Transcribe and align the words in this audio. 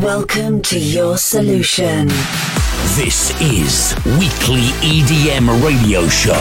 Welcome 0.00 0.62
to 0.62 0.78
your 0.78 1.18
solution. 1.18 2.08
This 2.96 3.30
is 3.42 3.94
Weekly 4.06 4.72
EDM 4.80 5.62
Radio 5.62 6.08
Show. 6.08 6.32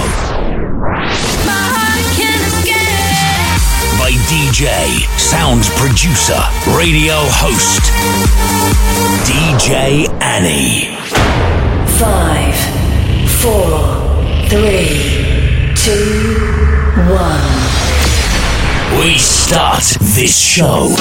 By 3.99 4.11
DJ, 4.29 5.01
sound 5.19 5.63
producer, 5.75 6.39
radio 6.77 7.15
host, 7.27 7.91
DJ 9.27 10.07
Anny. 10.21 10.95
Five, 11.99 12.55
four, 13.41 14.47
three, 14.47 15.73
two, 15.75 16.35
one. 17.11 17.71
We 19.03 19.17
start 19.17 19.83
this 19.99 20.37
show. 20.37 20.95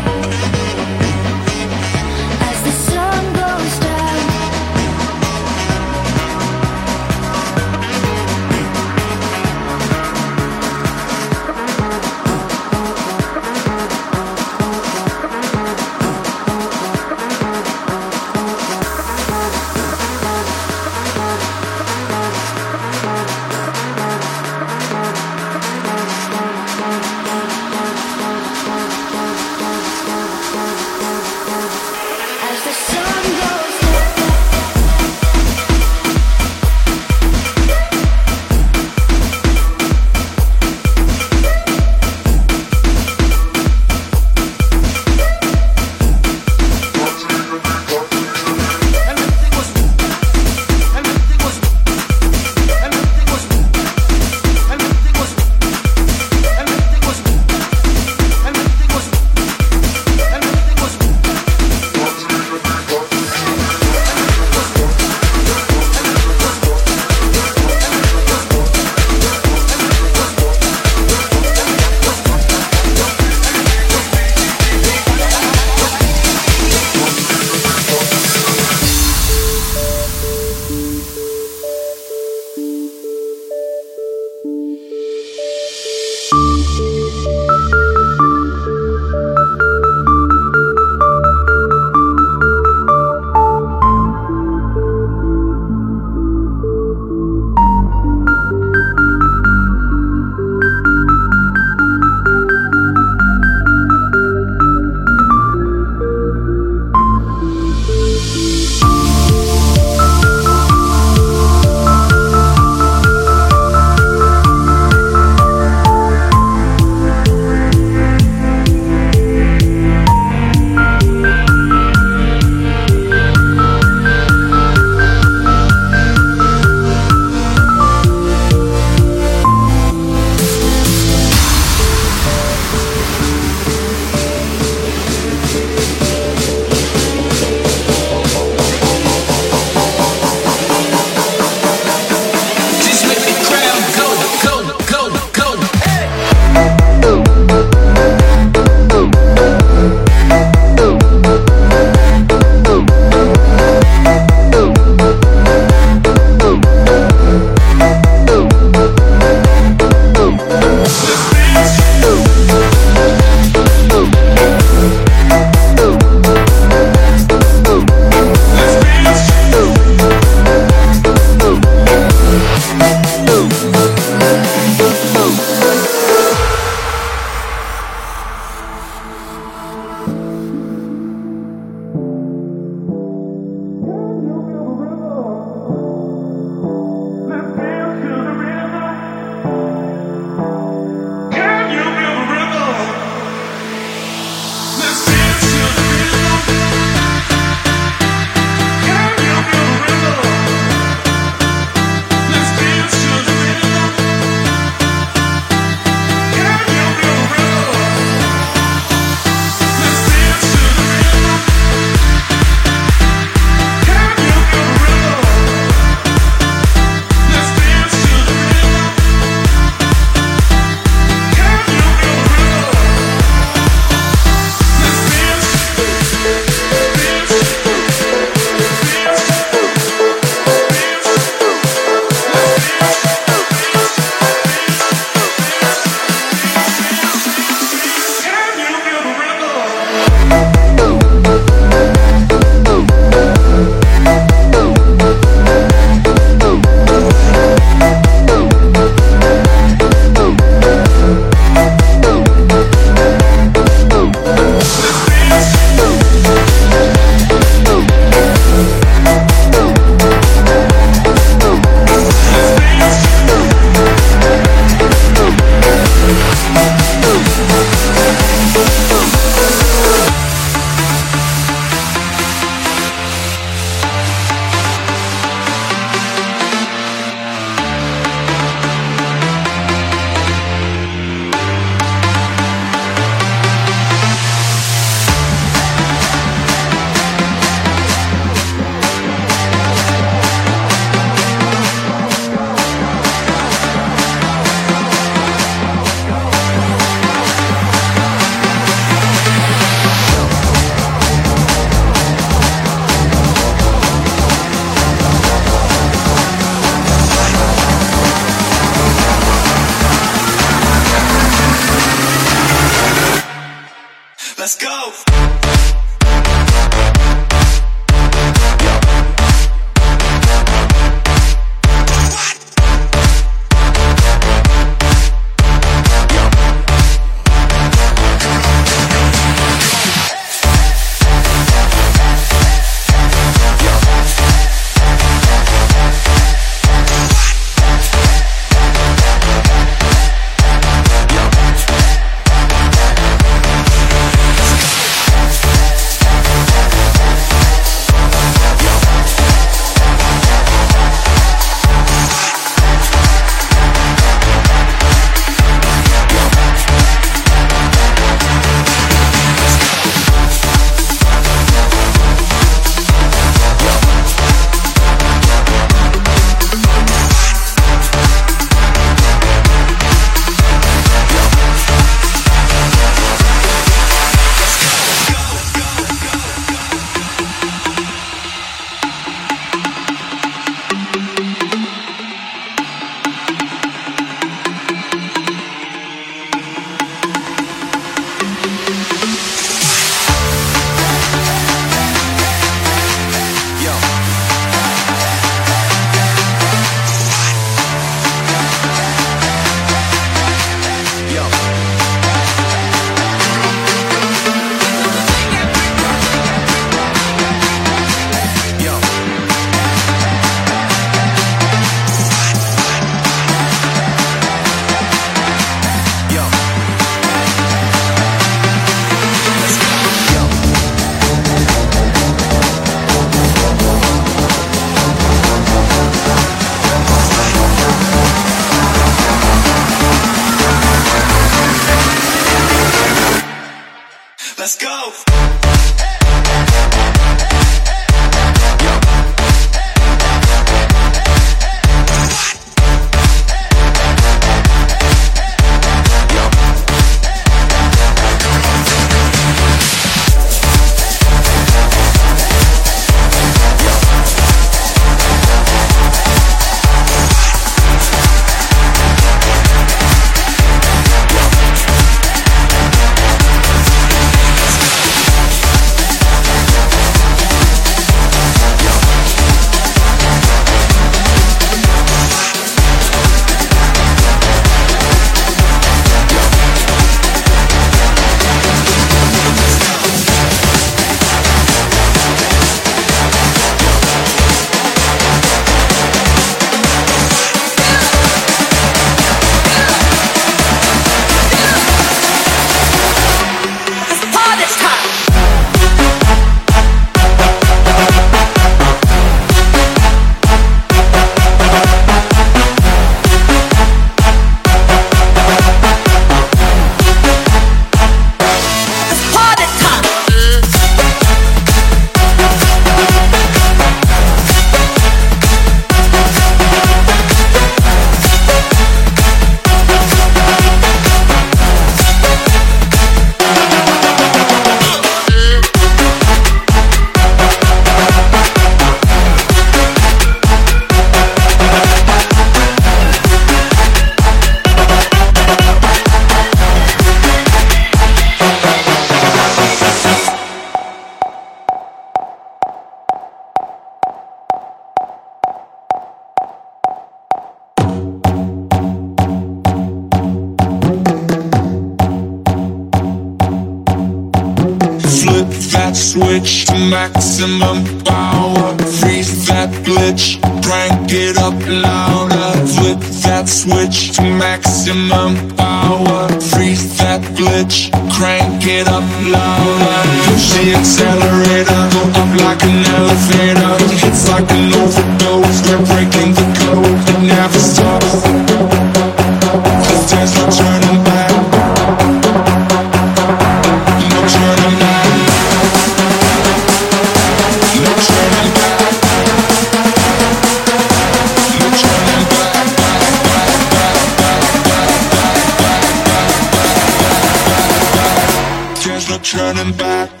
turning 599.11 599.51
back. 599.57 600.00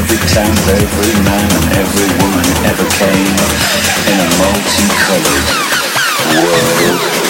Every 0.00 0.16
town, 0.28 0.48
every 0.48 1.12
man 1.24 1.44
and 1.44 1.76
every 1.76 2.08
woman 2.22 2.46
ever 2.64 2.88
came 2.96 3.36
in 4.08 4.16
a 4.16 4.28
multicolored 4.40 5.46
world. 6.40 7.29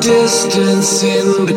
Distance 0.00 1.02
in 1.02 1.47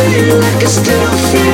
Day, 0.00 0.32
like 0.32 0.62
a 0.62 0.66
still 0.66 1.12
frame 1.28 1.49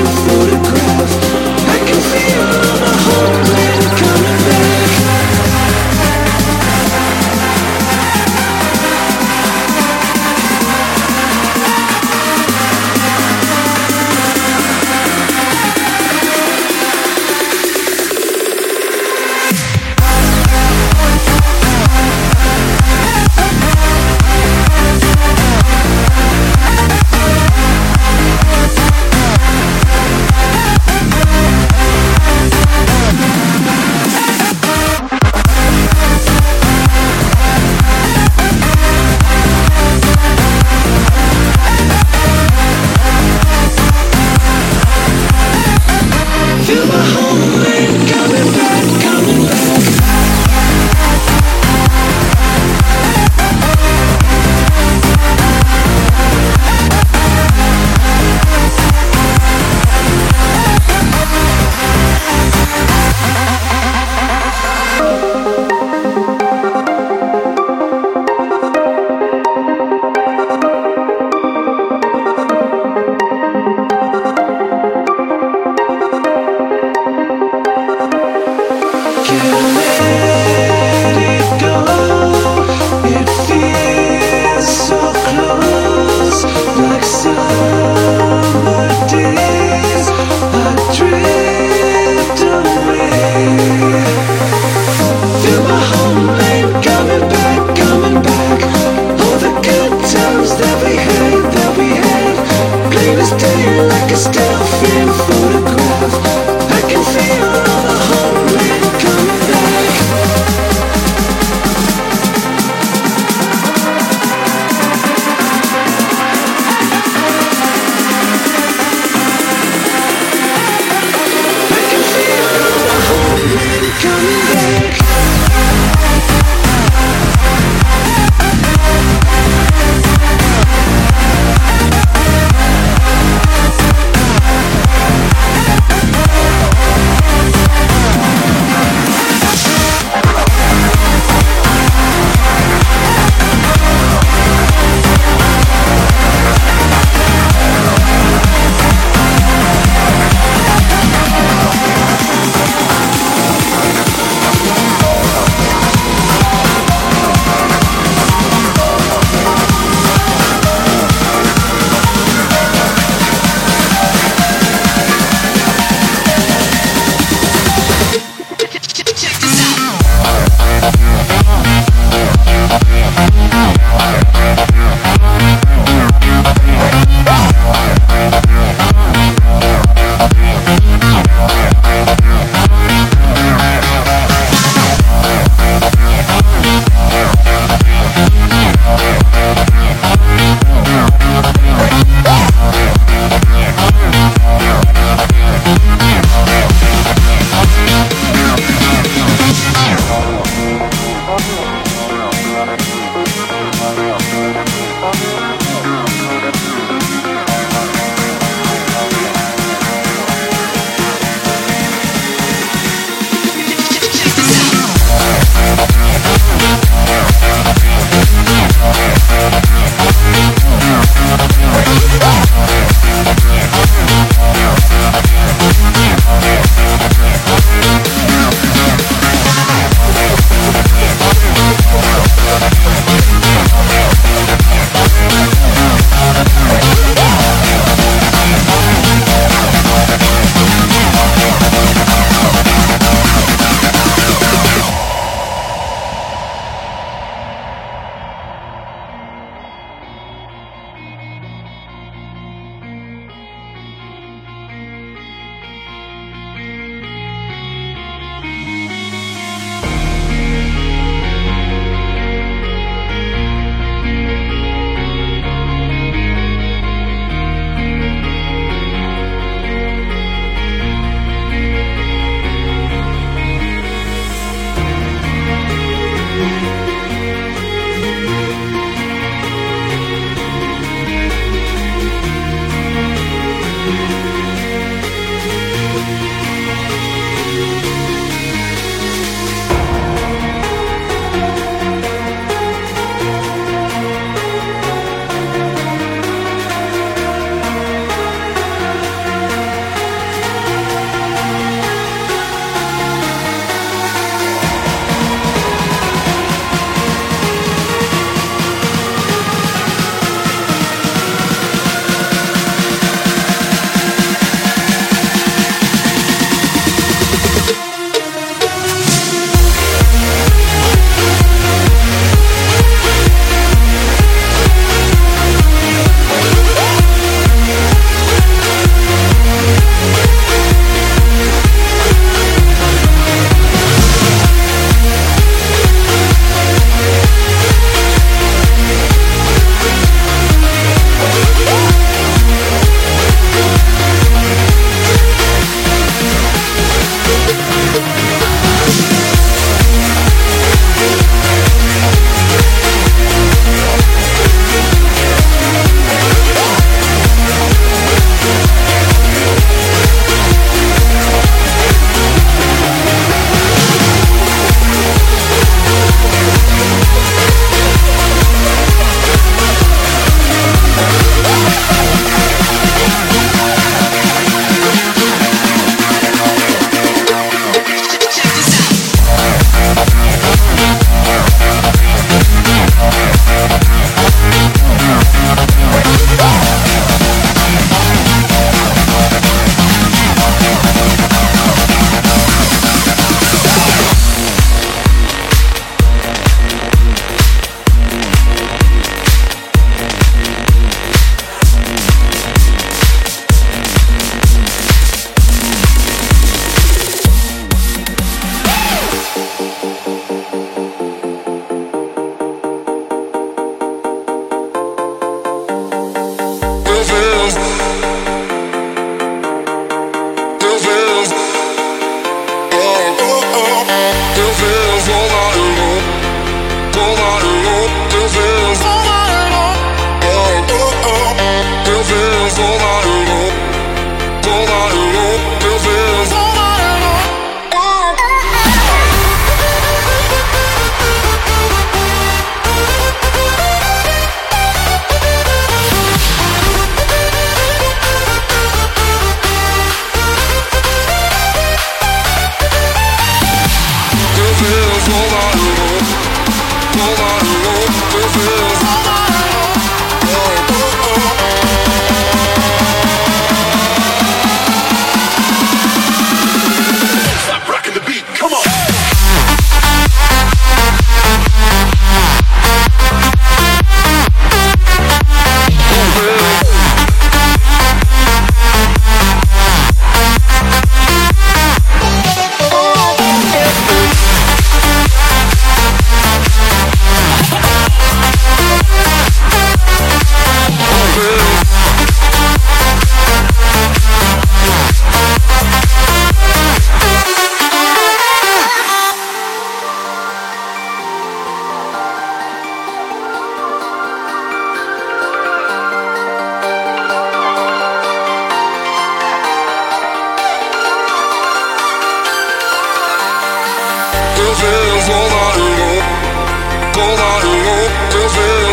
feels 514.60 515.08
all 515.10 515.32
I 515.32 515.56
know, 515.78 517.02
all 517.02 517.18
I 517.18 517.44
know, 517.64 518.28
feels. 518.28 518.65